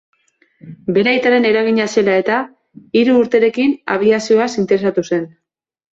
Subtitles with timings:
[0.95, 2.39] Bere aitaren eragina zela eta,
[3.01, 5.33] hiru urterekin abiazioaz interesatu zen.